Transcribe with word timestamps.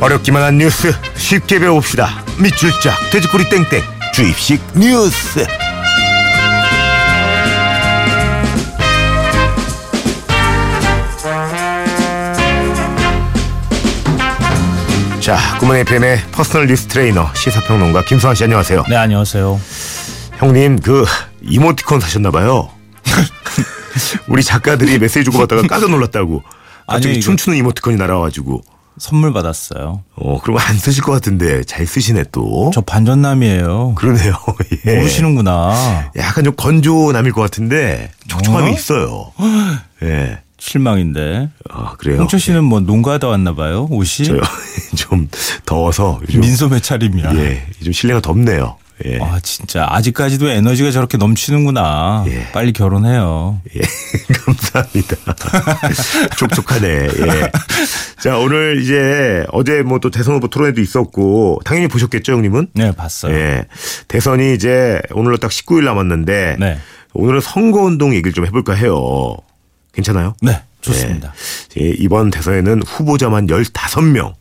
어렵기만 0.00 0.42
한 0.42 0.58
뉴스 0.58 0.92
쉽게 1.16 1.58
배워봅시다. 1.58 2.08
밑줄 2.38 2.70
쫙 2.82 2.98
돼지꼬리 3.10 3.48
땡땡 3.50 3.82
주입식 4.14 4.60
뉴스. 4.74 5.46
자, 15.20 15.36
굿모닝 15.58 15.76
FM의 15.76 16.22
퍼스널 16.32 16.66
뉴스 16.66 16.86
트레이너 16.86 17.32
시사평론가 17.34 18.04
김수환 18.04 18.34
씨 18.34 18.44
안녕하세요. 18.44 18.84
네, 18.88 18.96
안녕하세요. 18.96 19.60
형님 20.38 20.80
그 20.80 21.04
이모티콘 21.42 22.00
사셨나봐요. 22.00 22.70
우리 24.28 24.42
작가들이 24.42 24.98
메시지 24.98 25.24
주고 25.24 25.38
받다가 25.38 25.62
깜짝 25.68 25.90
놀랐다고. 25.90 26.42
아니, 26.86 27.20
춤추는 27.20 27.58
이모티콘이 27.58 27.96
날아와가지고. 27.96 28.62
선물 29.00 29.32
받았어요. 29.32 30.04
어, 30.14 30.40
그럼 30.42 30.58
안 30.58 30.76
쓰실 30.76 31.02
것 31.02 31.10
같은데 31.10 31.64
잘 31.64 31.86
쓰시네 31.86 32.24
또. 32.30 32.70
저 32.74 32.82
반전남이에요. 32.82 33.94
그러네요. 33.96 34.34
예. 34.86 34.96
모르시는구나. 34.98 36.10
약간 36.16 36.44
좀 36.44 36.54
건조남일 36.54 37.32
것 37.32 37.40
같은데 37.40 38.12
촉촉함이 38.28 38.70
어? 38.70 38.72
있어요. 38.74 39.32
예. 40.04 40.38
실망인데. 40.58 41.48
아, 41.70 41.94
그래요. 41.96 42.18
홍철 42.18 42.38
씨는 42.38 42.62
뭐 42.64 42.80
농가하다 42.80 43.26
왔나 43.26 43.54
봐요. 43.54 43.88
옷이. 43.90 44.26
저요. 44.26 44.42
좀 44.94 45.28
더워서 45.64 46.20
민소매 46.28 46.80
차림이야. 46.80 47.34
예, 47.36 47.66
좀 47.82 47.94
실내가 47.94 48.20
덥네요. 48.20 48.76
예. 49.06 49.18
아, 49.20 49.38
진짜 49.42 49.86
아직까지도 49.88 50.48
에너지가 50.48 50.90
저렇게 50.90 51.16
넘치는구나. 51.18 52.24
예. 52.28 52.46
빨리 52.52 52.72
결혼해요. 52.72 53.60
예, 53.74 53.80
감사합니다. 54.44 55.16
촉촉하네. 56.36 56.88
예. 56.88 57.50
자, 58.20 58.38
오늘 58.38 58.80
이제 58.82 59.44
어제 59.52 59.82
뭐 59.82 60.00
또 60.00 60.10
대선 60.10 60.34
후보 60.36 60.48
토론회도 60.48 60.80
있었고 60.80 61.60
당연히 61.64 61.88
보셨겠죠, 61.88 62.32
형님은? 62.32 62.68
네, 62.74 62.92
봤어요. 62.92 63.34
예. 63.34 63.66
대선이 64.08 64.54
이제 64.54 65.00
오늘로 65.12 65.36
딱 65.36 65.50
19일 65.50 65.84
남았는데 65.84 66.56
네. 66.58 66.78
오늘은 67.12 67.40
선거운동 67.40 68.12
얘기를 68.14 68.32
좀 68.32 68.46
해볼까 68.46 68.72
해요. 68.74 69.36
괜찮아요? 69.92 70.34
네, 70.40 70.62
좋습니다. 70.80 71.34
예, 71.80 71.88
이번 71.98 72.30
대선에는 72.30 72.82
후보자만 72.84 73.46
15명. 73.48 74.34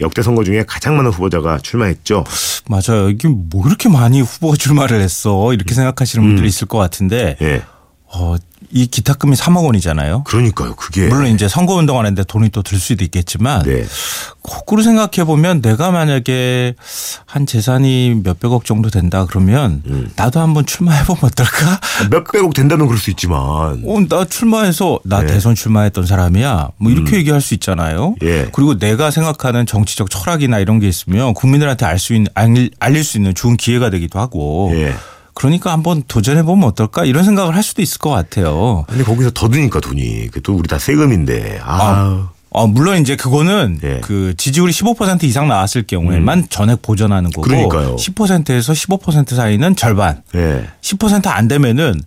역대 0.00 0.22
선거 0.22 0.42
중에 0.42 0.64
가장 0.66 0.96
많은 0.96 1.10
후보자가 1.12 1.58
출마했죠. 1.58 2.24
맞아요. 2.68 3.10
이게 3.10 3.28
뭐 3.28 3.66
이렇게 3.66 3.88
많이 3.88 4.20
후보가 4.20 4.56
출마를 4.56 5.00
했어. 5.00 5.52
이렇게 5.52 5.74
생각하시는 5.74 6.24
분들이 6.26 6.48
있을 6.48 6.66
것 6.66 6.78
같은데, 6.78 7.36
예. 7.40 7.62
어, 8.06 8.36
이 8.76 8.86
기탁금이 8.88 9.36
3억 9.36 9.64
원이잖아요. 9.66 10.24
그러니까요. 10.24 10.74
그게. 10.74 11.06
물론 11.06 11.28
이제 11.28 11.46
선거 11.46 11.74
운동 11.74 11.96
하는데 11.98 12.22
돈이 12.24 12.48
또 12.50 12.62
들 12.64 12.76
수도 12.78 13.04
있겠지만 13.04 13.62
네. 13.62 13.84
거꾸로 14.42 14.82
생각해 14.82 15.24
보면 15.26 15.60
내가 15.62 15.90
만약에 15.90 16.74
한 17.24 17.46
재산이 17.46 18.22
몇백억 18.24 18.64
정도 18.64 18.90
된다 18.90 19.26
그러면 19.28 19.82
음. 19.86 20.10
나도 20.16 20.40
한번 20.40 20.66
출마해 20.66 21.04
보면 21.04 21.24
어떨까? 21.24 21.78
몇백억 22.10 22.52
된다면 22.54 22.86
그럴 22.88 22.98
수 22.98 23.10
있지만. 23.10 23.38
어, 23.86 24.00
나 24.08 24.24
출마해서 24.24 24.98
나 25.04 25.20
네. 25.20 25.26
대선 25.26 25.54
출마했던 25.54 26.06
사람이야. 26.06 26.70
뭐 26.78 26.90
이렇게 26.90 27.16
얘기할 27.18 27.40
수 27.40 27.54
있잖아요. 27.54 28.16
예. 28.22 28.48
그리고 28.52 28.76
내가 28.78 29.10
생각하는 29.12 29.66
정치적 29.66 30.10
철학이나 30.10 30.58
이런 30.58 30.80
게 30.80 30.88
있으면 30.88 31.32
국민들한테 31.34 31.86
알 31.86 31.98
수 31.98 32.12
있는 32.14 32.28
알릴, 32.34 32.70
알릴 32.80 33.04
수 33.04 33.18
있는 33.18 33.34
좋은 33.34 33.56
기회가 33.56 33.88
되기도 33.90 34.18
하고. 34.18 34.72
예. 34.74 34.94
그러니까 35.34 35.72
한번 35.72 36.02
도전해 36.06 36.42
보면 36.42 36.68
어떨까 36.68 37.04
이런 37.04 37.24
생각을 37.24 37.54
할 37.56 37.62
수도 37.62 37.82
있을 37.82 37.98
것 37.98 38.10
같아요. 38.10 38.84
근데 38.88 39.04
거기서 39.04 39.30
더 39.32 39.48
드니까 39.48 39.80
돈이. 39.80 40.28
그또 40.28 40.54
우리 40.54 40.68
다 40.68 40.78
세금인데. 40.78 41.60
아. 41.62 42.28
어, 42.50 42.68
물론 42.68 43.00
이제 43.00 43.16
그거는 43.16 43.80
예. 43.82 43.98
그 44.00 44.34
지지율이 44.36 44.72
15% 44.72 45.24
이상 45.24 45.48
나왔을 45.48 45.82
경우에만 45.88 46.46
전액 46.50 46.82
보전하는 46.82 47.30
거고 47.30 47.42
음. 47.42 47.48
그러니까요. 47.48 47.96
10%에서 47.96 48.72
15% 48.72 49.34
사이는 49.34 49.74
절반. 49.74 50.22
예. 50.36 50.64
10%안 50.80 51.48
되면은 51.48 52.00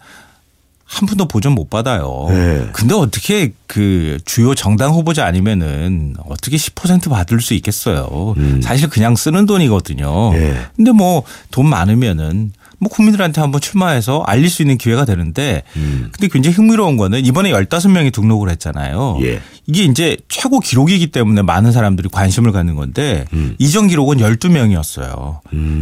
한 0.86 1.06
푼도 1.06 1.28
보전 1.28 1.52
못 1.52 1.70
받아요. 1.70 2.28
네. 2.30 2.66
근데 2.72 2.96
어떻게 2.96 3.52
그 3.68 4.18
주요 4.24 4.56
정당 4.56 4.94
후보자 4.94 5.26
아니면은 5.26 6.16
어떻게 6.30 6.56
10% 6.56 7.10
받을 7.10 7.42
수 7.42 7.54
있겠어요. 7.56 8.34
사실 8.64 8.88
그냥 8.90 9.18
쓰는 9.18 9.46
돈이거든요. 9.46 10.30
음. 10.30 10.40
네. 10.40 10.58
근데 10.78 10.92
뭐 10.92 11.24
돈 11.52 11.68
많으면은 11.68 12.54
뭐 12.80 12.90
국민들한테 12.90 13.42
한번 13.42 13.60
출마해서 13.60 14.24
알릴 14.28 14.50
수 14.50 14.62
있는 14.62 14.78
기회가 14.78 15.04
되는데 15.06 15.64
음. 15.76 16.10
근데 16.12 16.28
굉장히 16.28 16.56
흥미로운 16.56 16.96
거는 16.98 17.26
이번에 17.26 17.52
15명이 17.52 18.14
등록을 18.14 18.50
했잖아요. 18.52 19.18
예. 19.24 19.42
이게 19.66 19.84
이제 19.84 20.18
최고 20.30 20.60
기록이기 20.60 21.08
때문에 21.08 21.42
많은 21.42 21.72
사람들이 21.72 22.10
관심을 22.10 22.52
갖는 22.52 22.76
건데 22.76 23.26
음. 23.34 23.56
이전 23.58 23.88
기록은 23.88 24.18
12명이었어요. 24.18 25.40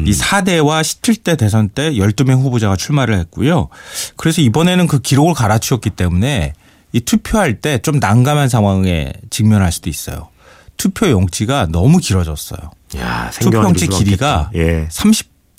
이 0.07 0.11
4대와 0.11 0.81
17대 0.81 1.37
대선 1.37 1.69
때 1.69 1.91
12명 1.91 2.39
후보자가 2.41 2.75
출마를 2.75 3.17
했고요. 3.19 3.67
그래서 4.15 4.41
이번에는 4.41 4.87
그 4.87 4.99
기록을 4.99 5.33
갈아치웠기 5.33 5.91
때문에 5.91 6.53
이 6.93 7.01
투표할 7.01 7.59
때 7.59 7.79
좀 7.79 7.99
난감한 7.99 8.47
상황에 8.47 9.11
직면할 9.29 9.71
수도 9.73 9.89
있어요. 9.89 10.29
투표 10.77 11.09
용지가 11.09 11.67
너무 11.71 11.97
길어졌어요. 11.99 12.59
야, 12.97 13.29
투표 13.31 13.63
용지 13.63 13.87
길이가 13.87 14.49
많겠 14.53 14.89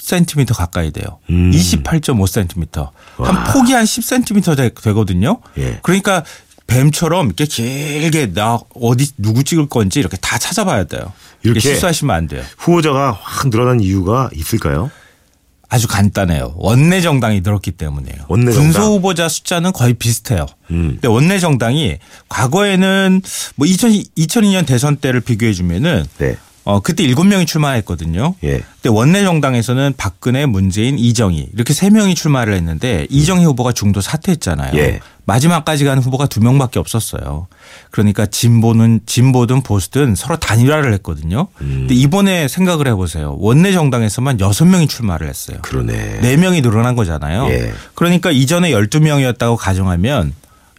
다. 0.08 0.16
예. 0.16 0.20
30cm 0.20 0.54
가까이 0.56 0.90
돼요. 0.92 1.18
음. 1.30 1.50
28.5cm. 1.50 2.90
와. 3.18 3.28
한 3.28 3.52
폭이 3.52 3.72
한 3.72 3.84
10cm 3.84 4.56
되- 4.56 4.70
되거든요. 4.74 5.40
예. 5.58 5.78
그러니까 5.82 6.24
뱀처럼 6.66 7.26
이렇게 7.26 7.44
길게 7.46 8.32
나 8.34 8.58
어디 8.74 9.08
누구 9.18 9.44
찍을 9.44 9.68
건지 9.68 10.00
이렇게 10.00 10.16
다 10.16 10.36
찾아봐야 10.38 10.84
돼요. 10.84 11.12
이렇게 11.42 11.58
이렇게 11.58 11.60
실수하시면 11.60 12.14
안 12.14 12.26
돼요. 12.26 12.42
후보자가 12.58 13.16
확 13.20 13.50
늘어난 13.50 13.80
이유가 13.80 14.28
있을까요? 14.34 14.90
아주 15.68 15.88
간단해요. 15.88 16.54
원내 16.56 17.00
정당이 17.00 17.40
늘었기 17.40 17.72
때문이에요. 17.72 18.26
원내 18.28 18.52
정당. 18.52 18.72
군소 18.72 18.94
후보자 18.94 19.28
숫자는 19.28 19.72
거의 19.72 19.94
비슷해요. 19.94 20.46
음. 20.70 20.90
근데 20.92 21.08
원내 21.08 21.38
정당이 21.40 21.98
과거에는 22.28 23.20
뭐 23.56 23.66
2000, 23.66 23.90
2002년 24.16 24.64
대선 24.66 24.96
때를 24.96 25.20
비교해 25.20 25.52
주면은 25.52 26.04
네. 26.18 26.36
어 26.66 26.80
그때 26.80 27.04
7명이 27.06 27.46
출마했거든요. 27.46 28.34
예. 28.42 28.60
근데 28.82 28.88
원내 28.88 29.22
정당에서는 29.22 29.94
박근혜, 29.96 30.46
문재인, 30.46 30.98
이정희 30.98 31.50
이렇게 31.54 31.72
세 31.72 31.90
명이 31.90 32.16
출마를 32.16 32.54
했는데 32.54 33.06
이정희 33.08 33.44
후보가 33.44 33.70
중도 33.70 34.00
사퇴했잖아요. 34.00 34.76
예. 34.76 34.98
마지막까지 35.26 35.84
간 35.84 36.00
후보가 36.00 36.26
두 36.26 36.40
명밖에 36.40 36.80
없었어요. 36.80 37.46
그러니까 37.92 38.26
진보는 38.26 39.00
진보든 39.06 39.62
보수든 39.62 40.16
서로 40.16 40.38
단일화를 40.38 40.92
했거든요. 40.94 41.46
음. 41.60 41.86
근데 41.86 41.94
이번에 41.94 42.48
생각을 42.48 42.88
해보세요. 42.88 43.36
원내 43.38 43.70
정당에서만 43.70 44.40
여섯 44.40 44.64
명이 44.64 44.88
출마를 44.88 45.28
했어요. 45.28 45.58
그러네. 45.62 46.18
네 46.20 46.36
명이 46.36 46.62
늘어난 46.62 46.96
거잖아요. 46.96 47.46
예. 47.50 47.72
그러니까 47.94 48.32
이전에 48.32 48.72
12명이었다고 48.72 49.56
가정하면 49.56 50.32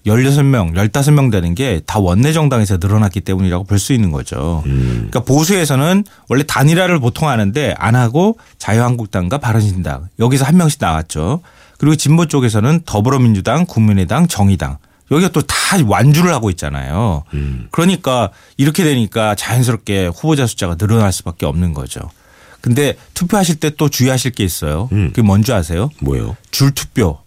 16명, 0.07 0.73
15명 0.73 1.31
되는 1.31 1.53
게 1.55 1.81
다 1.85 1.99
원내 1.99 2.31
정당에서 2.33 2.77
늘어났기 2.77 3.21
때문이라고 3.21 3.65
볼 3.65 3.77
수 3.79 3.93
있는 3.93 4.11
거죠. 4.11 4.63
음. 4.65 5.07
그러니까 5.09 5.19
보수에서는 5.21 6.03
원래 6.29 6.43
단일화를 6.47 6.99
보통 6.99 7.27
하는데 7.29 7.75
안 7.77 7.95
하고 7.95 8.37
자유한국당과 8.57 9.37
바른신당 9.39 10.07
여기서 10.19 10.45
한 10.45 10.57
명씩 10.57 10.79
나왔죠. 10.81 11.41
그리고 11.77 11.95
진보 11.95 12.25
쪽에서는 12.25 12.81
더불어민주당, 12.85 13.65
국민의당, 13.65 14.27
정의당 14.27 14.77
여기가 15.11 15.29
또 15.31 15.41
다 15.41 15.77
완주를 15.85 16.33
하고 16.33 16.49
있잖아요. 16.49 17.23
음. 17.33 17.67
그러니까 17.71 18.29
이렇게 18.55 18.83
되니까 18.85 19.35
자연스럽게 19.35 20.07
후보자 20.07 20.47
숫자가 20.47 20.75
늘어날 20.75 21.11
수밖에 21.11 21.45
없는 21.45 21.73
거죠. 21.73 21.99
근데 22.61 22.95
투표하실 23.13 23.57
때 23.57 23.69
또 23.71 23.89
주의하실 23.89 24.31
게 24.31 24.43
있어요. 24.45 24.87
음. 24.93 25.09
그게 25.09 25.21
뭔지 25.21 25.51
아세요? 25.53 25.89
뭐예요? 25.99 26.35
줄 26.51 26.71
투표. 26.71 27.19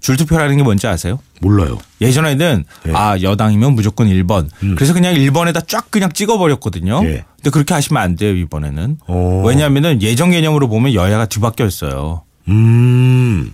줄투표라는 0.00 0.56
게 0.56 0.62
뭔지 0.62 0.86
아세요? 0.86 1.18
몰라요. 1.40 1.78
예전에는 2.00 2.64
예. 2.88 2.92
아 2.94 3.18
여당이면 3.20 3.74
무조건 3.74 4.08
1번. 4.08 4.48
그래서 4.76 4.92
그냥 4.92 5.14
1번에다 5.14 5.66
쫙 5.66 5.90
그냥 5.90 6.12
찍어버렸거든요. 6.12 7.00
예. 7.04 7.24
근데 7.36 7.50
그렇게 7.50 7.74
하시면 7.74 8.02
안 8.02 8.16
돼요 8.16 8.34
이번에는. 8.34 8.98
오. 9.08 9.42
왜냐하면은 9.46 10.02
예전 10.02 10.30
개념으로 10.30 10.68
보면 10.68 10.94
여야가 10.94 11.26
뒤바뀌어 11.26 11.66
있어요. 11.66 12.22
음. 12.48 13.52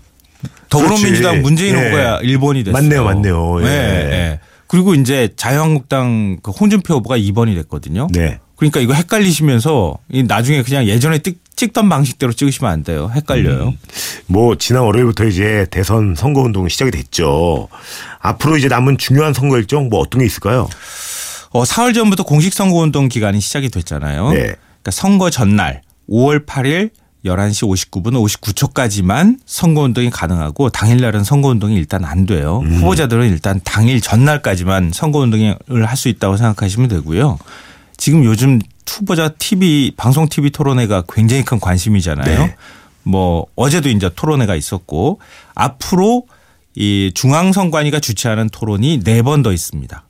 더불어민주당 0.69 1.33
그렇지. 1.33 1.41
문재인 1.43 1.75
예. 1.77 1.85
후보가 1.85 2.21
1번이 2.23 2.65
됐어요. 2.65 2.73
맞네요, 2.83 3.05
맞네요. 3.05 3.61
예. 3.61 3.65
네, 3.65 3.71
예. 4.11 4.41
그리고 4.67 4.94
이제 4.94 5.29
자유한국당 5.37 6.39
그 6.43 6.50
홍준표 6.50 6.94
후보가 6.94 7.19
2번이 7.19 7.55
됐거든요. 7.56 8.09
네. 8.11 8.39
그러니까 8.70 8.81
이거 8.81 8.94
헷갈리시면서 8.94 9.99
이 10.12 10.23
나중에 10.23 10.62
그냥 10.62 10.87
예전에 10.87 11.19
찍, 11.19 11.41
찍던 11.56 11.88
방식대로 11.88 12.32
찍으시면 12.32 12.70
안 12.73 12.82
돼요. 12.85 13.11
헷갈려요. 13.14 13.69
음. 13.69 13.79
뭐 14.26 14.56
지난 14.56 14.82
월요일부터 14.85 15.25
이제 15.25 15.67
대선 15.70 16.14
선거 16.17 16.43
운동이 16.43 16.70
시작이 16.70 16.91
됐죠. 16.93 17.69
앞으로 18.20 18.56
이제 18.56 18.69
남은 18.69 18.99
중요한 18.99 19.32
선거 19.35 19.56
일정 19.59 19.88
뭐 19.88 19.99
어떤 20.00 20.20
게 20.20 20.26
있을까요? 20.26 20.69
어, 21.50 21.64
4월 21.64 21.93
전부터 21.94 22.23
공식 22.23 22.53
선거 22.55 22.76
운동 22.79 23.09
기간이 23.09 23.41
시작이 23.41 23.69
됐잖아요. 23.69 24.31
네. 24.31 24.38
그러니까 24.38 24.91
선거 24.93 25.29
전날 25.29 25.82
5월 26.08 26.47
8일 26.47 26.91
11시 27.25 27.91
59분 27.91 28.15
59초까지만 28.41 29.38
선거운동이 29.47 30.11
가능하고 30.11 30.70
당일날은 30.70 31.23
선거운동이 31.25 31.76
일단 31.76 32.05
안 32.05 32.26
돼요. 32.26 32.61
음. 32.65 32.76
후보자들은 32.76 33.29
일단 33.31 33.61
당일 33.65 34.00
전날까지만 34.00 34.91
선거운동을 34.93 35.56
할 35.87 35.97
수 35.97 36.08
있다고 36.08 36.37
생각하시면 36.37 36.88
되고요. 36.88 37.38
지금 38.02 38.25
요즘 38.25 38.58
후보자 38.84 39.28
TV 39.28 39.93
방송 39.96 40.28
TV 40.28 40.50
토론회가 40.50 41.04
굉장히 41.08 41.44
큰 41.44 41.60
관심이잖아요. 41.60 42.46
네. 42.46 42.56
뭐 43.04 43.46
어제도 43.54 43.88
이제 43.88 44.10
토론회가 44.12 44.56
있었고 44.56 45.20
앞으로 45.54 46.26
이 46.75 47.12
중앙선관위가 47.14 48.00
주최하는 48.00 48.49
토론이 48.49 49.04
네 49.04 49.22
번 49.22 49.44
더 49.44 49.52
있습니다. 49.52 50.04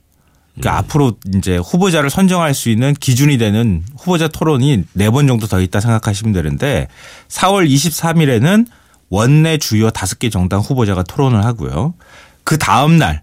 그러니까 0.55 0.77
앞으로 0.79 1.17
이제 1.35 1.57
후보자를 1.57 2.09
선정할 2.09 2.55
수 2.55 2.69
있는 2.71 2.95
기준이 2.95 3.37
되는 3.37 3.83
후보자 3.95 4.27
토론이 4.27 4.85
네 4.93 5.11
번 5.11 5.27
정도 5.27 5.45
더 5.45 5.61
있다 5.61 5.79
생각하시면 5.79 6.33
되는데 6.33 6.87
4월 7.27 7.69
23일에는 7.69 8.65
원내 9.09 9.59
주요 9.59 9.91
다섯 9.91 10.17
개 10.17 10.31
정당 10.31 10.61
후보자가 10.61 11.03
토론을 11.03 11.45
하고요. 11.45 11.93
그 12.43 12.57
다음 12.57 12.97
날 12.97 13.21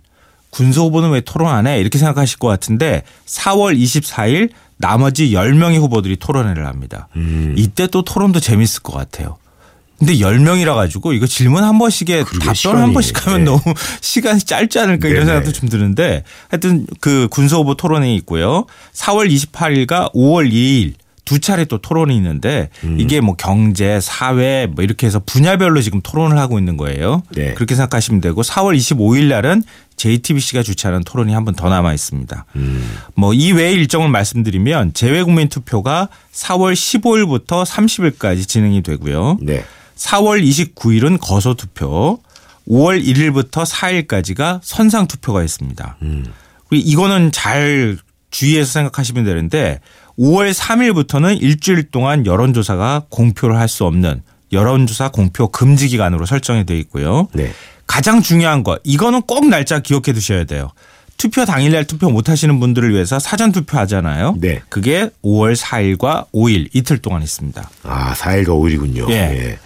군소 0.51 0.85
후보는 0.87 1.11
왜 1.11 1.21
토론 1.21 1.53
안 1.53 1.67
해? 1.67 1.81
이렇게 1.81 1.99
생각하실 1.99 2.39
것 2.39 2.49
같은데 2.49 3.03
4월 3.27 3.79
24일 3.79 4.51
나머지 4.77 5.31
10명의 5.31 5.79
후보들이 5.79 6.17
토론회를 6.17 6.67
합니다. 6.67 7.09
음. 7.17 7.55
이때 7.57 7.87
또 7.87 8.03
토론도 8.03 8.41
재밌을 8.41 8.83
것 8.83 8.93
같아요. 8.93 9.37
근데 9.99 10.15
10명이라 10.15 10.75
가지고 10.75 11.13
이거 11.13 11.27
질문 11.27 11.63
한 11.63 11.79
번씩에 11.79 12.25
답변 12.25 12.55
시간이. 12.55 12.81
한 12.81 12.93
번씩 12.95 13.27
하면 13.27 13.41
네. 13.41 13.45
너무 13.45 13.61
시간이 14.01 14.41
짧지 14.41 14.79
않을까 14.79 15.09
이런 15.09 15.27
네네. 15.27 15.27
생각도 15.27 15.53
좀 15.53 15.69
드는데 15.69 16.25
하여튼 16.49 16.87
그 17.01 17.29
군소 17.31 17.59
후보 17.59 17.75
토론회 17.75 18.15
있고요. 18.15 18.65
4월 18.95 19.31
28일과 19.31 20.11
5월 20.15 20.51
2일 20.51 20.95
두 21.31 21.39
차례 21.39 21.65
또 21.65 21.79
토론이 21.79 22.17
있는데 22.17 22.71
음. 22.83 22.99
이게 22.99 23.21
뭐 23.21 23.37
경제, 23.37 24.01
사회 24.01 24.67
뭐 24.67 24.83
이렇게 24.83 25.07
해서 25.07 25.21
분야별로 25.25 25.81
지금 25.81 26.01
토론을 26.03 26.37
하고 26.39 26.59
있는 26.59 26.77
거예요. 26.77 27.23
네. 27.31 27.55
그렇게 27.55 27.77
생각하시면 27.77 28.21
되고 28.21 28.43
4월 28.43 28.77
25일 28.77 29.27
날은 29.29 29.63
JTBC가 29.97 30.65
주최하는 30.65 31.05
토론이 31.05 31.33
한 31.33 31.45
번 31.45 31.55
더 31.55 31.69
남아 31.69 31.95
있습니다. 31.95 32.47
음. 32.57 32.97
뭐 33.15 33.33
이 33.33 33.53
외의 33.53 33.75
일정을 33.75 34.09
말씀드리면 34.09 34.93
재외국민 34.95 35.49
투표가 35.49 36.09
4월 36.33 36.73
15일부터 36.73 37.65
30일까지 37.65 38.49
진행이 38.49 38.83
되고요. 38.83 39.39
네. 39.41 39.63
4월 39.95 40.43
29일은 40.43 41.19
거소 41.21 41.55
투표, 41.55 42.19
5월 42.69 43.01
1일부터 43.05 43.65
4일까지가 43.65 44.59
선상 44.65 45.07
투표가 45.07 45.45
있습니다. 45.45 45.97
음. 46.03 46.27
이거는 46.73 47.31
잘 47.31 47.99
주의해서 48.33 48.73
생각하시면 48.73 49.25
되는데 49.25 49.81
5월 50.21 50.53
3일부터는 50.53 51.41
일주일 51.41 51.91
동안 51.91 52.27
여론조사가 52.27 53.07
공표를 53.09 53.57
할 53.57 53.69
수 53.69 53.85
없는 53.87 54.23
여론조사 54.53 55.11
공표 55.11 55.49
금지 55.49 55.89
기간으로 55.89 56.27
설정이 56.27 56.67
되어 56.67 56.77
있고요. 56.79 57.29
네. 57.33 57.53
가장 57.87 58.21
중요한 58.21 58.63
거 58.65 58.79
이거는 58.85 59.23
꼭 59.23 59.47
날짜 59.49 59.79
기억해 59.79 60.13
두셔야 60.13 60.45
돼요. 60.45 60.71
투표 61.21 61.45
당일날 61.45 61.85
투표 61.85 62.09
못 62.09 62.31
하시는 62.31 62.59
분들을 62.59 62.95
위해서 62.95 63.19
사전 63.19 63.53
투표 63.53 63.77
하잖아요. 63.81 64.37
네. 64.39 64.63
그게 64.71 65.11
5월 65.23 65.55
4일과 65.55 66.25
5일 66.33 66.71
이틀 66.73 66.97
동안 66.97 67.23
있습니다. 67.23 67.71
아, 67.83 68.15
4일과 68.15 68.47
5일이군요. 68.47 69.11
예. 69.11 69.59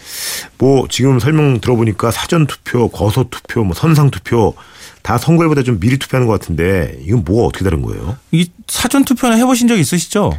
뭐 0.59 0.89
지금 0.91 1.21
설명 1.21 1.61
들어보니까 1.61 2.11
사전 2.11 2.49
투표, 2.49 2.89
거소 2.89 3.29
투표, 3.31 3.63
뭐 3.63 3.73
선상 3.73 4.11
투표 4.11 4.57
다 5.03 5.17
선거일보다 5.17 5.63
좀 5.63 5.79
미리 5.79 5.97
투표하는 5.97 6.27
것 6.27 6.41
같은데 6.41 6.99
이건 7.07 7.23
뭐가 7.25 7.47
어떻게 7.47 7.63
다른 7.63 7.83
거예요? 7.83 8.17
이 8.33 8.49
사전 8.67 9.05
투표는 9.05 9.39
해보신 9.39 9.69
적 9.69 9.79
있으시죠? 9.79 10.33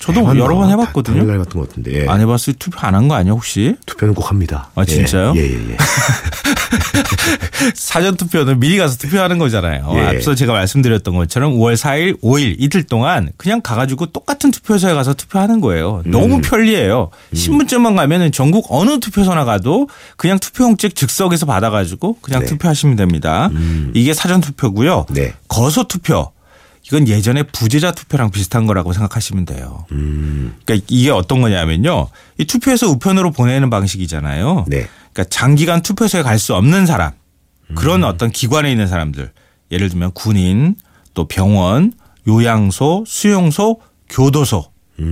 저도? 0.00 0.20
여러 0.38 0.54
번 0.54 0.64
다- 0.64 0.70
해봤거든요. 0.70 1.16
당일날 1.18 1.38
같은 1.38 1.60
것 1.60 1.68
같은데 1.68 2.02
예. 2.04 2.08
안 2.08 2.20
해봤어요? 2.20 2.54
투표 2.58 2.78
안 2.86 2.94
한 2.94 3.08
거 3.08 3.14
아니야 3.14 3.32
혹시? 3.32 3.74
투표는 3.86 4.14
꼭 4.14 4.30
합니다. 4.30 4.70
아, 4.74 4.84
진짜요? 4.84 5.32
예, 5.36 5.40
예, 5.40 5.70
예. 5.70 5.76
사전 7.74 8.16
투표는 8.16 8.60
미리 8.60 8.76
가서 8.78 8.96
투표하는 8.96 9.38
거잖아요. 9.38 9.88
예. 9.94 10.00
앞서 10.16 10.34
제가 10.34 10.52
말씀드렸던 10.52 11.14
것처럼 11.14 11.54
5월 11.54 11.74
4일, 11.76 12.20
5일 12.20 12.56
이틀 12.58 12.82
동안 12.84 13.30
그냥 13.36 13.60
가가지고 13.60 14.06
똑같은 14.06 14.50
투표소에 14.50 14.94
가서 14.94 15.14
투표하는 15.14 15.60
거예요. 15.60 16.02
너무 16.06 16.36
음. 16.36 16.40
편리해요. 16.42 17.10
신분증만 17.34 17.96
가면은 17.96 18.32
전국 18.32 18.66
어느 18.68 18.98
투표소나 19.00 19.44
가도 19.44 19.88
그냥 20.16 20.38
투표용지 20.38 20.90
즉석에서 20.90 21.46
받아가지고 21.46 22.18
그냥 22.20 22.40
네. 22.40 22.46
투표하시면 22.46 22.96
됩니다. 22.96 23.50
이게 23.94 24.14
사전 24.14 24.40
투표고요. 24.40 25.06
네. 25.10 25.32
거소 25.48 25.84
투표. 25.88 26.30
이건 26.84 27.06
예전에 27.08 27.44
부재자 27.44 27.92
투표랑 27.92 28.30
비슷한 28.30 28.66
거라고 28.66 28.92
생각하시면 28.92 29.44
돼요. 29.46 29.86
음. 29.92 30.54
그러니까 30.64 30.84
이게 30.88 31.10
어떤 31.10 31.40
거냐면요. 31.40 32.08
이 32.38 32.44
투표에서 32.44 32.88
우편으로 32.88 33.30
보내는 33.30 33.70
방식이잖아요. 33.70 34.64
네. 34.68 34.88
그러니까 35.12 35.24
장기간 35.30 35.82
투표소에 35.82 36.22
갈 36.22 36.38
수 36.38 36.54
없는 36.54 36.86
사람 36.86 37.12
그런 37.74 38.02
어떤 38.04 38.30
기관에 38.30 38.70
있는 38.70 38.88
사람들 38.88 39.30
예를 39.70 39.88
들면 39.88 40.12
군인 40.12 40.74
또 41.14 41.28
병원 41.28 41.92
요양소 42.26 43.04
수용소 43.06 43.80
교도소 44.10 44.64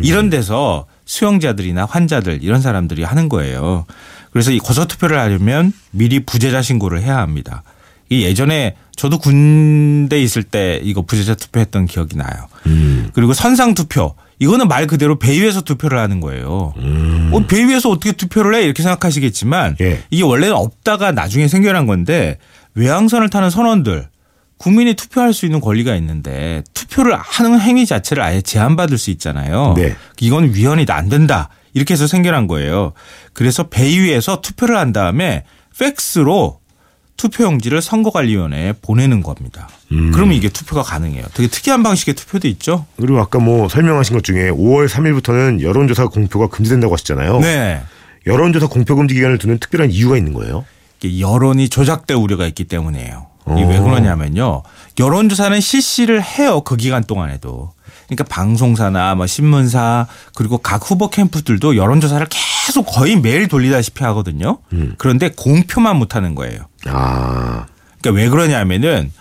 이런 0.03 0.31
데서 0.31 0.87
수용자들이나 1.05 1.85
환자들 1.85 2.43
이런 2.43 2.61
사람들이 2.61 3.03
하는 3.03 3.29
거예요. 3.29 3.87
그래서 4.31 4.51
이 4.53 4.59
거소 4.59 4.87
투표를 4.87 5.19
하려면 5.19 5.73
미리 5.91 6.21
부재자 6.21 6.63
신고를 6.63 7.03
해야 7.03 7.19
합니다. 7.19 7.63
이 8.09 8.23
예전에 8.23 8.77
저도 9.01 9.17
군대 9.17 10.21
있을 10.21 10.43
때 10.43 10.79
이거 10.83 11.01
부재자 11.01 11.35
투표했던 11.35 11.87
기억이 11.87 12.19
나요. 12.19 12.49
음. 12.67 13.09
그리고 13.15 13.33
선상 13.33 13.73
투표 13.73 14.15
이거는 14.39 14.69
말 14.69 14.87
그대로 14.87 15.19
배 15.19 15.41
위에서 15.41 15.63
투표를 15.63 15.99
하는 15.99 16.21
거예요. 16.21 16.75
어, 17.33 17.47
배 17.47 17.67
위에서 17.67 17.89
어떻게 17.89 18.13
투표를 18.13 18.55
해 18.55 18.63
이렇게 18.63 18.83
생각하시겠지만 18.83 19.77
예. 19.81 20.03
이게 20.11 20.23
원래는 20.23 20.55
없다가 20.55 21.13
나중에 21.13 21.49
생겨난 21.49 21.87
건데 21.87 22.37
외항선을 22.75 23.31
타는 23.31 23.49
선원들 23.49 24.07
국민이 24.59 24.93
투표할 24.93 25.33
수 25.33 25.47
있는 25.47 25.63
권리가 25.63 25.97
있는데 25.97 26.63
투표를 26.75 27.17
하는 27.17 27.59
행위 27.59 27.87
자체를 27.87 28.23
아예 28.23 28.43
제한받을 28.43 28.99
수 28.99 29.11
있잖아요. 29.13 29.73
네. 29.79 29.97
이건 30.21 30.53
위헌이 30.53 30.85
안 30.91 31.09
된다. 31.09 31.49
이렇게 31.73 31.95
해서 31.95 32.07
생겨난 32.07 32.47
거예요. 32.47 32.93
그래서 33.33 33.71
배 33.71 33.85
위에서 33.85 34.43
투표를 34.43 34.77
한 34.77 34.93
다음에 34.93 35.45
팩스로 35.79 36.60
투표용지를 37.21 37.83
선거관리위원회에 37.83 38.73
보내는 38.81 39.23
겁니다. 39.23 39.69
음. 39.93 40.11
그러면 40.11 40.35
이게 40.35 40.49
투표가 40.49 40.83
가능해요. 40.83 41.25
되게 41.35 41.49
특이한 41.49 41.83
방식의 41.83 42.15
투표도 42.15 42.49
있죠. 42.49 42.87
그리고 42.97 43.21
아까 43.21 43.39
뭐 43.39 43.69
설명하신 43.69 44.17
것 44.17 44.25
중에 44.25 44.51
5월 44.51 44.89
3일부터는 44.89 45.61
여론조사 45.61 46.07
공표가 46.07 46.47
금지된다고 46.49 46.95
하셨잖아요. 46.95 47.41
네. 47.41 47.83
여론조사 48.27 48.69
공표 48.69 48.97
금지 48.97 49.15
기간을 49.15 49.37
두는 49.37 49.59
특별한 49.59 49.91
이유가 49.91 50.17
있는 50.17 50.33
거예요? 50.33 50.65
여론이 51.05 51.69
조작될 51.69 52.17
우려가 52.17 52.47
있기 52.47 52.65
때문이에요. 52.65 53.27
이게 53.53 53.65
왜 53.67 53.79
오. 53.79 53.85
그러냐면요. 53.85 54.63
여론조사는 54.99 55.61
실시를 55.61 56.23
해요. 56.23 56.63
그 56.63 56.77
기간 56.77 57.05
동안에도. 57.05 57.73
그러니까 58.07 58.25
방송사나 58.25 59.15
뭐 59.15 59.27
신문사 59.27 60.07
그리고 60.35 60.59
각 60.59 60.91
후보 60.91 61.11
캠프들도 61.11 61.77
여론조사를 61.77 62.27
계속 62.29 62.85
거의 62.85 63.17
매일 63.17 63.47
돌리다시피 63.49 64.03
하거든요. 64.05 64.59
음. 64.73 64.95
그런데 64.99 65.31
공표만 65.31 65.97
못하는 65.97 66.35
거예요. 66.35 66.70
아, 66.87 67.67
그러니까 68.01 68.23
왜 68.23 68.29
그러냐면은 68.29 69.13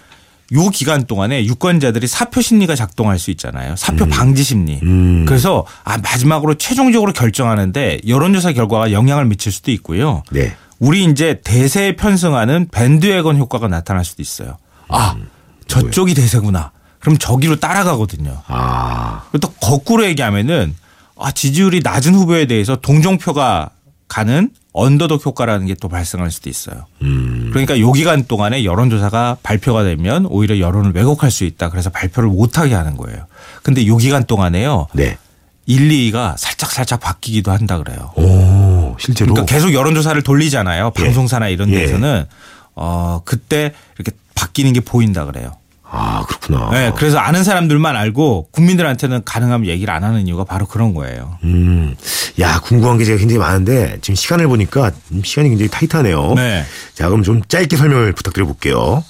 요 0.53 0.69
기간 0.69 1.05
동안에 1.05 1.45
유권자들이 1.45 2.07
사표 2.07 2.41
심리가 2.41 2.75
작동할 2.75 3.19
수 3.19 3.29
있잖아요. 3.31 3.75
사표 3.75 4.07
방지 4.07 4.43
심리. 4.43 4.79
음. 4.81 5.25
그래서 5.27 5.65
아 5.83 5.97
마지막으로 5.97 6.55
최종적으로 6.55 7.13
결정하는데 7.13 8.01
여론조사 8.07 8.53
결과가 8.53 8.91
영향을 8.91 9.25
미칠 9.25 9.51
수도 9.51 9.71
있고요. 9.71 10.23
네. 10.31 10.55
우리 10.79 11.03
이제 11.03 11.41
대세에 11.43 11.95
편승하는 11.95 12.67
밴드웨건 12.71 13.37
효과가 13.37 13.67
나타날 13.67 14.03
수도 14.03 14.23
있어요. 14.23 14.57
아 14.87 15.15
저쪽이 15.67 16.15
대세구나. 16.15 16.71
그럼 16.99 17.17
저기로 17.17 17.57
따라가거든요. 17.57 18.41
아, 18.47 19.23
그리고 19.31 19.47
또 19.47 19.53
거꾸로 19.61 20.05
얘기하면은 20.05 20.75
아 21.17 21.31
지지율이 21.31 21.81
낮은 21.83 22.15
후보에 22.15 22.45
대해서 22.47 22.75
동정표가 22.75 23.69
가는 24.07 24.49
언더독 24.73 25.25
효과라는 25.25 25.65
게 25.67 25.75
또 25.81 25.88
발생할 25.89 26.29
수도 26.31 26.49
있어요. 26.49 26.85
음. 27.01 27.49
그러니까 27.51 27.79
요 27.79 27.91
기간 27.91 28.25
동안에 28.25 28.63
여론조사가 28.65 29.38
발표가 29.41 29.83
되면 29.83 30.25
오히려 30.27 30.59
여론을 30.59 30.91
왜곡할 30.93 31.31
수 31.31 31.43
있다. 31.45 31.69
그래서 31.69 31.89
발표를 31.89 32.29
못하게 32.29 32.75
하는 32.75 32.97
거예요. 32.97 33.25
근데 33.63 33.85
요 33.88 33.97
기간 33.97 34.25
동안에요. 34.25 34.88
네. 34.93 35.17
1, 35.65 35.88
2위가 35.89 36.35
살짝 36.38 36.71
살짝 36.71 36.99
바뀌기도 36.99 37.51
한다 37.51 37.77
그래요. 37.77 38.11
오, 38.15 38.95
실제로. 38.99 39.33
그러니까 39.33 39.53
계속 39.53 39.71
여론조사를 39.73 40.21
돌리잖아요. 40.23 40.91
예. 40.97 41.03
방송사나 41.03 41.47
이런 41.47 41.69
예. 41.69 41.79
데서는 41.81 42.25
어 42.75 43.21
그때 43.23 43.73
이렇게 43.97 44.11
바뀌는 44.35 44.73
게 44.73 44.79
보인다 44.79 45.25
그래요. 45.25 45.51
아, 45.91 46.24
그렇구나. 46.27 46.69
네, 46.72 46.91
그래서 46.96 47.17
아는 47.17 47.43
사람들만 47.43 47.96
알고 47.96 48.50
국민들한테는 48.51 49.24
가능하면 49.25 49.67
얘기를 49.67 49.91
안 49.93 50.03
하는 50.03 50.27
이유가 50.27 50.43
바로 50.43 50.65
그런 50.67 50.93
거예요. 50.93 51.38
음, 51.43 51.96
야, 52.39 52.60
궁금한 52.60 52.98
게 52.98 53.05
제가 53.05 53.17
굉장히 53.17 53.39
많은데 53.39 53.98
지금 54.01 54.15
시간을 54.15 54.48
보니까 54.48 54.91
음, 55.12 55.24
시간이 55.24 55.50
굉장히 55.50 55.69
타이트하네요. 55.69 56.34
네. 56.36 56.63
자, 56.93 57.08
그럼 57.08 57.24
좀 57.24 57.41
짧게 57.48 57.75
설명을 57.75 58.13
부탁드려 58.13 58.46
볼게요. 58.46 59.03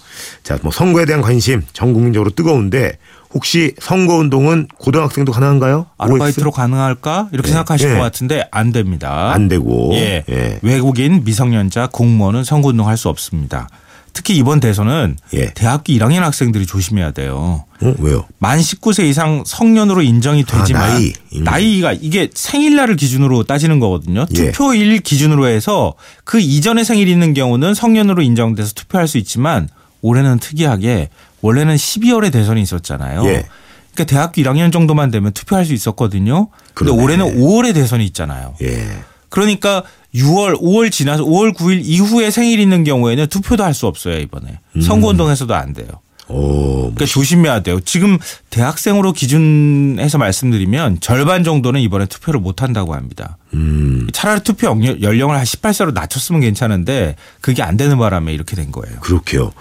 자, 0.43 0.57
뭐 0.61 0.71
선거에 0.71 1.05
대한 1.05 1.21
관심 1.21 1.63
전 1.73 1.93
국민적으로 1.93 2.29
뜨거운데 2.31 2.97
혹시 3.33 3.75
선거 3.79 4.15
운동은 4.15 4.67
고등학생도 4.79 5.31
가능한가요? 5.31 5.85
아르바이트로 5.97 6.51
가능할까 6.51 7.29
이렇게 7.31 7.49
예. 7.49 7.51
생각하실 7.51 7.89
예. 7.91 7.93
것 7.95 7.99
같은데 8.01 8.47
안 8.51 8.71
됩니다. 8.71 9.31
안 9.33 9.47
되고. 9.47 9.91
예. 9.93 10.23
예. 10.29 10.59
외국인, 10.63 11.23
미성년자, 11.23 11.89
공무원은 11.91 12.43
선거 12.43 12.69
운동 12.69 12.87
할 12.87 12.97
수 12.97 13.07
없습니다. 13.09 13.67
특히 14.13 14.35
이번 14.35 14.59
대선은 14.59 15.17
예. 15.33 15.53
대학교 15.53 15.93
1학년 15.93 16.19
학생들이 16.19 16.65
조심해야 16.65 17.11
돼요. 17.11 17.65
어, 17.81 17.95
왜요? 17.99 18.25
만 18.39 18.59
19세 18.59 19.05
이상 19.05 19.43
성년으로 19.45 20.01
인정이 20.01 20.43
되지만 20.43 20.81
아, 20.81 20.87
나이. 20.93 21.13
음. 21.35 21.43
나이 21.43 21.81
가 21.81 21.93
이게 21.93 22.29
생일날을 22.33 22.95
기준으로 22.95 23.43
따지는 23.43 23.79
거거든요. 23.79 24.25
예. 24.35 24.51
투표일 24.51 24.99
기준으로 24.99 25.47
해서 25.47 25.93
그 26.23 26.39
이전에 26.39 26.83
생일이 26.83 27.11
있는 27.11 27.33
경우는 27.33 27.73
성년으로 27.73 28.21
인정돼서 28.21 28.73
투표할 28.73 29.07
수 29.07 29.17
있지만 29.17 29.69
올해는 30.01 30.39
특이하게 30.39 31.09
원래는 31.41 31.75
12월에 31.75 32.31
대선이 32.31 32.61
있었잖아요. 32.61 33.25
예. 33.25 33.45
그러니까 33.93 34.03
대학교 34.05 34.41
1학년 34.41 34.71
정도만 34.71 35.11
되면 35.11 35.31
투표할 35.33 35.65
수 35.65 35.73
있었거든요. 35.73 36.49
그러네. 36.73 37.01
올해는 37.01 37.37
5월에 37.37 37.73
대선이 37.73 38.05
있잖아요. 38.05 38.55
예. 38.61 38.87
그러니까 39.29 39.83
6월, 40.15 40.59
5월 40.59 40.91
지나서 40.91 41.23
5월 41.23 41.53
9일 41.55 41.81
이후에 41.83 42.31
생일 42.31 42.59
있는 42.59 42.83
경우에는 42.83 43.27
투표도 43.27 43.63
할 43.63 43.73
수 43.73 43.85
없어요, 43.87 44.17
이번에. 44.17 44.59
음. 44.75 44.81
선거운동에서도 44.81 45.53
안 45.53 45.73
돼요. 45.73 45.87
오, 46.31 46.91
그러니까 46.93 47.05
조심해야 47.05 47.61
돼요. 47.63 47.79
지금 47.79 48.19
대학생으로 48.51 49.13
기준해서 49.13 50.19
말씀드리면 50.19 50.99
절반 50.99 51.43
정도는 51.43 51.81
이번에 51.81 52.05
투표를 52.05 52.39
못 52.39 52.61
한다고 52.61 52.93
합니다. 52.93 53.37
음, 53.55 54.07
차라리 54.13 54.41
투표 54.41 54.67
연령- 54.67 55.01
연령을 55.01 55.35
한 55.35 55.43
18세로 55.43 55.91
낮췄으면 55.91 56.41
괜찮은데 56.41 57.15
그게 57.41 57.63
안 57.63 57.77
되는 57.77 57.97
바람에 57.97 58.31
이렇게 58.31 58.55
된 58.55 58.71
거예요. 58.71 58.99
그렇게요. 58.99 59.51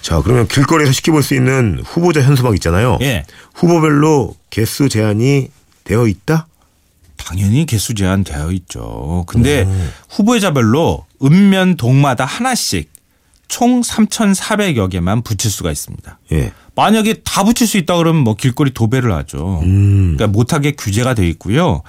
자, 0.00 0.22
그러면 0.22 0.48
길거리에서 0.48 0.92
쉽게 0.92 1.12
볼 1.12 1.22
수 1.22 1.34
있는 1.34 1.82
후보자 1.84 2.22
현수막 2.22 2.54
있잖아요. 2.54 2.96
예. 3.02 3.24
후보별로 3.54 4.34
개수 4.48 4.88
제한이 4.88 5.48
되어 5.84 6.06
있다? 6.06 6.46
당연히 7.24 7.64
개수 7.64 7.94
제한 7.94 8.22
되어 8.22 8.50
있죠. 8.52 9.24
근데 9.26 9.66
후보자별로 10.10 11.06
읍면 11.22 11.76
동마다 11.76 12.24
하나씩 12.24 12.92
총 13.48 13.80
3,400여 13.80 14.90
개만 14.90 15.22
붙일 15.22 15.50
수가 15.50 15.70
있습니다. 15.70 16.18
예. 16.32 16.52
만약에 16.74 17.22
다 17.24 17.44
붙일 17.44 17.66
수 17.66 17.78
있다 17.78 17.96
그러면 17.96 18.22
뭐 18.24 18.34
길거리 18.34 18.72
도배를 18.72 19.12
하죠. 19.12 19.60
음, 19.62 20.16
그러니까 20.16 20.26
못하게 20.26 20.72
규제가 20.72 21.14
돼 21.14 21.26
있고요. 21.28 21.82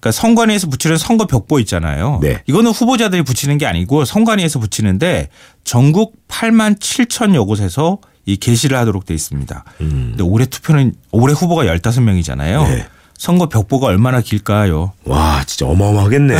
그러니까 0.00 0.12
선관위에서 0.12 0.68
붙이는 0.68 0.96
선거 0.96 1.26
벽보 1.26 1.60
있잖아요. 1.60 2.20
네. 2.22 2.42
이거는 2.46 2.70
후보자들이 2.70 3.22
붙이는 3.22 3.58
게 3.58 3.66
아니고 3.66 4.04
선관위에서 4.04 4.58
붙이는데 4.58 5.28
전국 5.62 6.26
8만 6.28 6.80
7천여 6.80 7.46
곳에서 7.46 7.98
이 8.24 8.36
게시를 8.36 8.76
하도록 8.78 9.04
돼 9.04 9.14
있습니다. 9.14 9.64
근데 9.78 10.22
올해 10.22 10.46
투표는 10.46 10.94
올해 11.10 11.34
후보가 11.34 11.64
15명이잖아요. 11.64 12.64
음. 12.66 12.74
네. 12.74 12.86
선거 13.20 13.50
벽보가 13.50 13.86
얼마나 13.88 14.22
길까요? 14.22 14.94
와, 15.04 15.44
진짜 15.44 15.66
어마어마하겠네. 15.66 16.38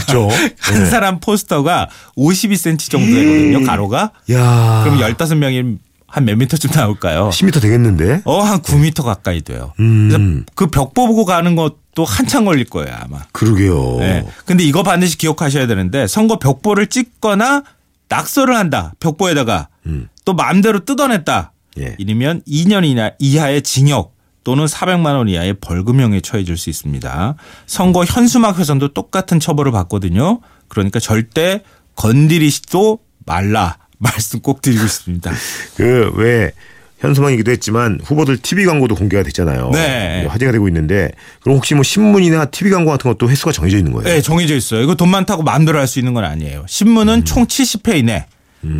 그죠? 0.00 0.28
한 0.58 0.86
사람 0.86 1.20
포스터가 1.20 1.88
52cm 2.16 2.90
정도 2.90 3.06
되거든요. 3.14 3.64
가로가. 3.64 4.10
야. 4.32 4.82
그럼 4.84 4.98
15명이 4.98 5.78
한 6.08 6.24
몇 6.24 6.34
미터쯤 6.36 6.70
나올까요? 6.74 7.28
10m 7.30 7.62
되겠는데? 7.62 8.22
어, 8.24 8.40
한 8.40 8.60
9미터 8.60 9.04
가까이 9.04 9.40
돼요. 9.42 9.72
음. 9.78 10.08
그래서 10.10 10.44
그 10.56 10.66
벽보 10.66 11.06
보고 11.06 11.24
가는 11.24 11.54
것도 11.54 12.04
한참 12.04 12.44
걸릴 12.44 12.64
거예요, 12.64 12.92
아마. 13.02 13.20
그러게요. 13.30 13.98
네. 14.00 14.26
근데 14.46 14.64
이거 14.64 14.82
반드시 14.82 15.16
기억하셔야 15.18 15.68
되는데 15.68 16.08
선거 16.08 16.40
벽보를 16.40 16.88
찍거나 16.88 17.62
낙서를 18.08 18.56
한다. 18.56 18.94
벽보에다가 18.98 19.68
음. 19.86 20.08
또 20.24 20.34
마음대로 20.34 20.84
뜯어냈다. 20.84 21.52
예. 21.78 21.94
이르면 21.98 22.42
2년 22.48 22.84
이나 22.84 23.12
이하의 23.20 23.62
징역 23.62 24.15
또는 24.46 24.66
400만 24.66 25.16
원 25.16 25.28
이하의 25.28 25.54
벌금형에 25.54 26.20
처해질 26.20 26.56
수 26.56 26.70
있습니다. 26.70 27.34
선거 27.66 28.04
현수막 28.04 28.60
훼손도 28.60 28.92
똑같은 28.94 29.40
처벌을 29.40 29.72
받거든요. 29.72 30.38
그러니까 30.68 31.00
절대 31.00 31.62
건드리지도 31.96 33.00
말라. 33.24 33.76
말씀 33.98 34.38
꼭 34.38 34.62
드리고 34.62 34.86
싶습니다. 34.86 35.32
그 35.76 36.12
왜 36.14 36.52
현수막이기도 37.00 37.50
했지만 37.50 37.98
후보들 38.04 38.36
TV 38.38 38.66
광고도 38.66 38.94
공개가 38.94 39.24
됐잖아요. 39.24 39.70
네. 39.72 40.26
화제가 40.28 40.52
되고 40.52 40.68
있는데 40.68 41.10
그럼 41.40 41.56
혹시 41.56 41.74
뭐 41.74 41.82
신문이나 41.82 42.44
TV 42.44 42.70
광고 42.70 42.92
같은 42.92 43.10
것도 43.10 43.28
횟수가 43.28 43.50
정해져 43.50 43.78
있는 43.78 43.90
거예요? 43.92 44.04
네, 44.08 44.22
정해져 44.22 44.54
있어요. 44.54 44.80
이거 44.82 44.94
돈 44.94 45.08
많다고 45.10 45.42
마음대로 45.42 45.80
할 45.80 45.88
수 45.88 45.98
있는 45.98 46.14
건 46.14 46.22
아니에요. 46.24 46.64
신문은 46.68 47.24
총 47.24 47.46
70회 47.46 47.96
이내, 47.98 48.26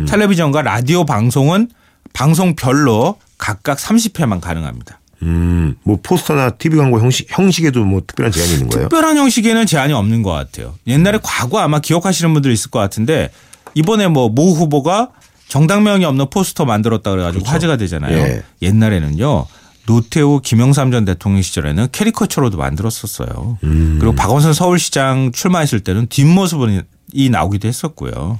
텔레비전과 0.07 0.61
라디오 0.61 1.03
방송은 1.05 1.67
방송별로 2.13 3.19
각각 3.37 3.77
30회만 3.77 4.39
가능합니다. 4.39 5.01
음, 5.23 5.75
뭐 5.83 5.99
포스터나 6.01 6.51
TV 6.51 6.77
광고 6.77 6.99
형식 6.99 7.27
형식에도 7.29 7.83
뭐 7.83 8.01
특별한 8.05 8.31
제한이 8.31 8.53
있는 8.53 8.69
거예요? 8.69 8.87
특별한 8.89 9.17
형식에는 9.17 9.65
제한이 9.65 9.93
없는 9.93 10.23
것 10.23 10.31
같아요. 10.31 10.75
옛날에 10.87 11.19
과거 11.23 11.59
아마 11.59 11.79
기억하시는 11.79 12.31
분들 12.33 12.51
있을 12.51 12.69
것 12.71 12.79
같은데 12.79 13.29
이번에 13.73 14.07
뭐 14.07 14.29
모 14.29 14.53
후보가 14.53 15.09
정당명이 15.47 16.03
없는 16.05 16.29
포스터 16.29 16.65
만들었다 16.65 17.09
그래가지고 17.11 17.45
화제가 17.45 17.77
되잖아요. 17.77 18.17
예. 18.17 18.43
옛날에는요. 18.61 19.45
노태우 19.85 20.41
김영삼 20.41 20.91
전 20.91 21.05
대통령 21.05 21.41
시절에는 21.41 21.87
캐리커처로도 21.93 22.57
만들었었어요. 22.57 23.57
그리고 23.61 24.13
박원순 24.13 24.51
서울시장 24.53 25.31
출마했을 25.31 25.79
때는 25.79 26.07
뒷모습이 26.07 27.29
나오기도 27.31 27.67
했었고요. 27.69 28.39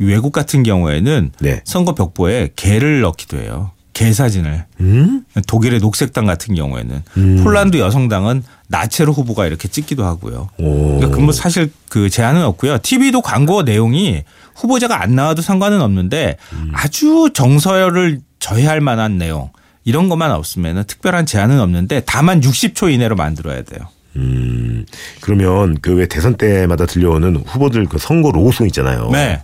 이 0.00 0.04
외국 0.04 0.32
같은 0.32 0.64
경우에는 0.64 1.30
네. 1.38 1.60
선거 1.64 1.94
벽보에 1.94 2.50
개를 2.56 3.02
넣기도 3.02 3.36
해요. 3.38 3.70
개 4.00 4.14
사진을. 4.14 4.64
음? 4.80 5.24
독일의 5.46 5.78
녹색당 5.80 6.24
같은 6.24 6.54
경우에는 6.54 7.02
폴란드 7.44 7.76
여성당은 7.76 8.42
나체로 8.66 9.12
후보가 9.12 9.46
이렇게 9.46 9.68
찍기도 9.68 10.06
하고요. 10.06 10.48
오. 10.56 10.96
그러니까 10.96 11.18
그뭐 11.18 11.32
사실 11.32 11.70
그 11.90 12.08
제한은 12.08 12.42
없고요. 12.44 12.78
TV도 12.78 13.20
광고 13.20 13.62
내용이 13.62 14.24
후보자가 14.54 15.02
안 15.02 15.14
나와도 15.14 15.42
상관은 15.42 15.82
없는데 15.82 16.38
아주 16.72 17.28
정서열을 17.34 18.20
저해할 18.38 18.80
만한 18.80 19.18
내용 19.18 19.50
이런 19.84 20.08
것만 20.08 20.30
없으면 20.30 20.84
특별한 20.84 21.26
제한은 21.26 21.60
없는데 21.60 22.00
다만 22.06 22.40
60초 22.40 22.90
이내로 22.90 23.16
만들어야 23.16 23.62
돼요. 23.62 23.80
음. 24.16 24.84
그러면 25.20 25.76
그 25.80 25.92
왜 25.94 26.06
대선 26.06 26.36
때마다 26.36 26.86
들려오는 26.86 27.36
후보들 27.46 27.86
그 27.86 27.98
선거 27.98 28.30
로고송 28.30 28.66
있잖아요. 28.68 29.10
네. 29.12 29.42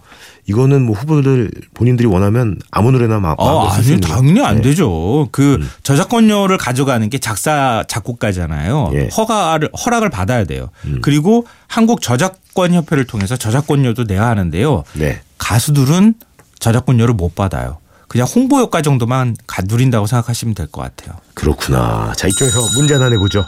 이거는 0.49 0.83
뭐 0.87 0.95
후보들 0.95 1.51
본인들이 1.75 2.07
원하면 2.09 2.59
아무 2.71 2.93
노래나 2.93 3.19
막 3.19 3.35
어, 3.41 3.69
쓸수 3.75 3.93
아니 3.95 4.01
당연히 4.01 4.45
안 4.45 4.57
네. 4.57 4.63
되죠. 4.63 5.29
그 5.33 5.59
저작권료를 5.83 6.57
가져가는 6.57 7.09
게 7.11 7.19
작사 7.19 7.83
작곡가잖아요. 7.89 8.91
예. 8.95 8.99
음. 9.03 9.09
허가를 9.11 9.71
허락을 9.85 10.09
받아야 10.11 10.45
돼요. 10.45 10.71
그리고 11.03 11.47
한국 11.67 12.01
저작권 12.01 12.75
협회를 12.75 13.07
통해서 13.07 13.37
저작권료도 13.37 14.05
내야 14.05 14.27
하는데요. 14.27 14.85
네. 14.95 15.21
가수들은 15.39 16.15
저작권료를 16.61 17.15
못 17.15 17.35
받아요. 17.35 17.79
그냥 18.09 18.29
홍보 18.33 18.59
효과 18.61 18.83
정도만 18.83 19.37
가- 19.49 19.63
누린다고 19.67 20.07
생각하시면 20.07 20.55
될 20.55 20.69
것 20.69 20.81
같아요. 20.83 21.19
그렇구나. 21.35 22.13
자, 22.17 22.29
이쪽에서 22.29 22.61
문제 22.77 22.95
하나 22.95 23.09
내보죠. 23.11 23.43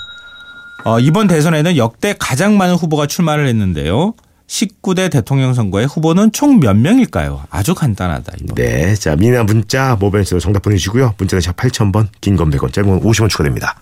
어, 0.84 0.98
이번 1.00 1.26
대선에는 1.26 1.76
역대 1.76 2.14
가장 2.18 2.56
많은 2.56 2.74
후보가 2.76 3.06
출마를 3.06 3.46
했는데요. 3.46 4.14
19대 4.46 5.10
대통령 5.10 5.52
선거의 5.52 5.86
후보는 5.86 6.32
총 6.32 6.58
몇 6.60 6.74
명일까요? 6.74 7.44
아주 7.50 7.74
간단하다 7.74 8.32
이거. 8.42 8.54
네. 8.54 8.94
자, 8.94 9.14
미나 9.16 9.42
문자 9.42 9.96
모바일 10.00 10.24
으로 10.30 10.40
정답 10.40 10.62
보내주시고요. 10.62 11.14
문자는 11.18 11.40
샵 11.42 11.56
8000번, 11.56 12.08
긴 12.22 12.36
건 12.36 12.50
100원, 12.50 12.72
짧은 12.72 12.88
건 12.88 13.00
50원 13.02 13.28
추가됩니다. 13.28 13.76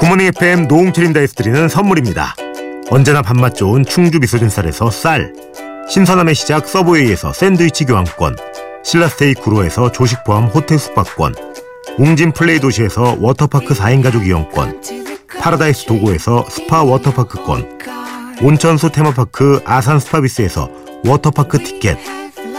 굿모닝 0.00 0.26
FM 0.26 0.66
노홍철입니다에서 0.66 1.34
드리는 1.34 1.68
선물입니다. 1.68 2.34
언제나 2.90 3.22
밥맛 3.22 3.54
좋은 3.54 3.84
충주 3.84 4.18
미소진 4.18 4.48
쌀에서 4.48 4.90
쌀, 4.90 5.32
신선함의 5.88 6.34
시작 6.34 6.66
서브웨이에서 6.68 7.32
샌드위치 7.32 7.84
교환권, 7.84 8.36
신라스테이 8.84 9.34
구로에서 9.34 9.92
조식 9.92 10.24
포함 10.24 10.46
호텔 10.46 10.80
숙박권, 10.80 11.34
웅진 11.98 12.32
플레이 12.32 12.58
도시에서 12.58 13.16
워터파크 13.20 13.74
4인 13.74 14.02
가족 14.02 14.26
이용권, 14.26 14.82
파라다이스 15.38 15.84
도고에서 15.86 16.46
스파 16.48 16.82
워터파크권, 16.82 17.80
온천수 18.42 18.90
테마파크 18.90 19.60
아산 19.66 20.00
스파비스에서 20.00 20.70
워터파크 21.06 21.62
티켓, 21.62 21.98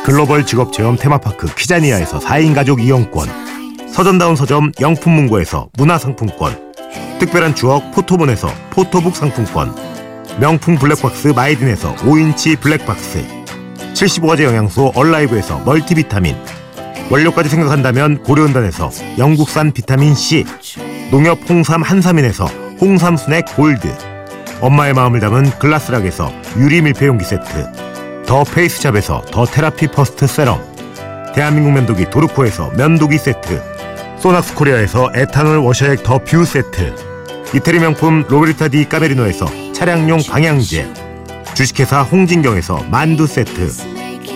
글로벌 0.06 0.46
직업체험 0.46 0.98
테마파크 0.98 1.54
키자니아에서 1.56 2.20
4인 2.20 2.54
가족 2.54 2.80
이용권, 2.80 3.28
서점다운 3.92 4.36
서점 4.36 4.72
영풍문고에서 4.80 5.70
문화상품권, 5.78 6.74
특별한 7.20 7.56
추억 7.56 7.92
포토몬에서 7.92 8.50
포토북 8.70 9.16
상품권, 9.16 9.74
명품 10.40 10.76
블랙박스 10.76 11.30
마이딘에서 11.30 11.96
5인치 11.96 12.60
블랙박스, 12.60 13.26
75가지 13.94 14.44
영양소 14.44 14.92
얼라이브에서 14.96 15.60
멀티비타민, 15.66 16.36
원료까지 17.14 17.48
생각한다면 17.48 18.24
고려은단에서 18.24 18.90
영국산 19.20 19.72
비타민C, 19.72 20.46
농협 21.12 21.48
홍삼 21.48 21.84
한삼인에서 21.84 22.46
홍삼 22.82 23.18
스낵 23.18 23.56
골드, 23.56 23.88
엄마의 24.62 24.96
마음을 24.96 25.20
담은 25.20 25.52
글라스락에서 25.60 26.34
유리 26.58 26.82
밀폐용기 26.82 27.24
세트, 27.24 28.24
더 28.26 28.44
페이스샵에서 28.44 29.26
더 29.30 29.46
테라피 29.46 29.90
퍼스트 29.90 30.26
세럼, 30.26 30.60
대한민국 31.36 31.74
면도기 31.74 32.10
도르코에서 32.10 32.72
면도기 32.72 33.20
세트, 33.20 33.62
소낙스 34.18 34.56
코리아에서 34.56 35.12
에탄올 35.14 35.58
워셔액 35.60 36.02
더 36.02 36.18
뷰 36.18 36.44
세트, 36.44 36.96
이태리 37.54 37.78
명품 37.78 38.26
로베르타 38.28 38.70
디 38.70 38.90
까메리노에서 38.90 39.74
차량용 39.74 40.22
방향제, 40.28 40.92
주식회사 41.54 42.02
홍진경에서 42.02 42.86
만두 42.90 43.28
세트, 43.28 43.93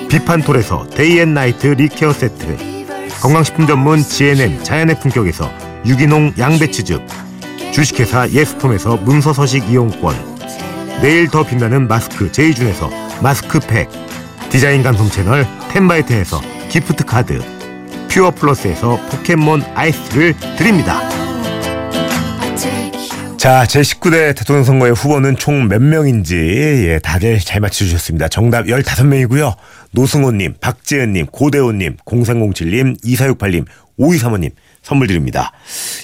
비판톨에서 0.10 0.88
데이앤나이트 0.96 1.68
리케어 1.68 2.14
세트 2.14 2.58
건강식품 3.22 3.68
전문 3.68 4.02
GNM 4.02 4.64
자연의 4.64 5.00
품격에서 5.00 5.52
유기농 5.86 6.34
양배추즙 6.38 7.02
주식회사 7.74 8.30
예스폼에서 8.30 8.98
문서서식 8.98 9.70
이용권 9.70 10.16
내일 11.02 11.28
더 11.28 11.44
빛나는 11.46 11.88
마스크 11.88 12.32
제이준에서 12.32 12.90
마스크팩 13.22 13.90
디자인 14.50 14.82
감성 14.84 15.10
채널 15.10 15.46
텐바이텐에서 15.72 16.42
기프트 16.70 17.06
카드 17.06 17.40
퓨어 18.10 18.32
플러스에서 18.32 19.00
포켓몬 19.12 19.62
아이스를 19.76 20.34
드립니다. 20.58 21.02
자, 23.38 23.66
제19대 23.66 24.36
대통령 24.36 24.64
선거의 24.64 24.94
후보는 24.94 25.38
총 25.38 25.68
몇 25.68 25.80
명인지 25.82 26.36
예, 26.88 27.00
다들 27.00 27.40
잘 27.40 27.62
맞춰주셨습니다. 27.62 28.30
정답 28.30 28.66
15명이고요. 28.66 29.54
노승호님, 29.92 30.56
박재현님, 30.60 31.28
고대호님, 31.28 31.98
0307님, 32.06 32.98
2468님, 33.04 33.66
5235님 34.00 34.52
선물 34.88 35.08
드립니다. 35.08 35.52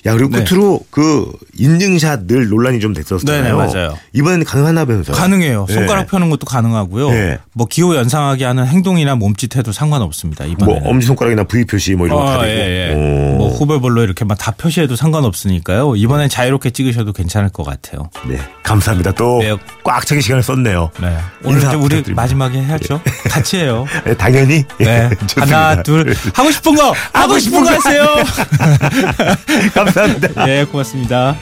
야, 0.06 0.14
그리고 0.14 0.30
네. 0.30 0.44
끝으로 0.44 0.82
그 0.92 1.32
인증샷 1.58 2.28
늘 2.28 2.50
논란이 2.50 2.82
좀 2.82 2.94
됐었잖아요. 2.94 3.44
네네, 3.44 3.54
맞아요. 3.54 3.98
이번에는 4.12 4.46
가능하다면서요? 4.46 5.16
가능해요. 5.16 5.66
네. 5.70 5.74
손가락 5.74 6.08
펴는 6.08 6.30
것도 6.30 6.46
가능하고요. 6.46 7.10
네. 7.10 7.38
뭐 7.54 7.66
기호 7.66 7.96
연상하게 7.96 8.44
하는 8.44 8.68
행동이나 8.68 9.16
몸짓 9.16 9.56
해도 9.56 9.72
상관없습니다. 9.72 10.44
뭐 10.44 10.54
이번에는. 10.54 10.88
엄지 10.88 11.08
손가락이나 11.08 11.46
V 11.46 11.64
표시 11.66 11.96
뭐 11.96 12.08
이런 12.08 12.20
거다 12.20 12.40
어, 12.40 12.42
되고. 12.42 12.52
예, 12.54 12.90
예. 12.90 12.94
오. 12.94 13.38
뭐 13.38 13.50
후보별로 13.50 14.04
이렇게 14.04 14.26
막 14.26 14.38
다 14.44 14.52
표시해도 14.52 14.98
상관없으니까요. 14.98 15.96
이번엔 15.96 16.28
자유롭게 16.28 16.72
찍으셔도 16.72 17.14
괜찮을 17.14 17.48
것 17.48 17.64
같아요. 17.64 18.10
네, 18.28 18.38
감사합니다. 18.64 19.14
또 19.14 19.40
네. 19.40 19.56
꽉 19.86 20.06
차게 20.06 20.20
시간을 20.20 20.44
썼네요. 20.44 20.92
네. 21.00 21.18
오늘 21.46 21.60
인사 21.60 21.70
우리 21.78 21.82
부탁드립니다. 21.84 22.22
마지막에 22.22 22.62
해야죠. 22.62 23.00
같이 23.32 23.58
해요. 23.60 23.86
네, 24.04 24.14
당연히. 24.18 24.66
네. 24.80 25.10
하나, 25.38 25.82
둘. 25.82 26.14
하고 26.34 26.52
싶은 26.52 26.76
거! 26.76 26.94
하고 27.14 27.40
싶은 27.40 27.64
거 27.64 27.72
하세요! 27.72 28.04
감사합니다. 29.74 30.46
네, 30.46 30.66
고맙습니다. 30.66 31.36